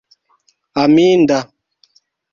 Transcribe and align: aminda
aminda 0.83 1.39